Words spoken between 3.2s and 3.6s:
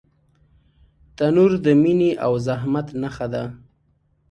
ده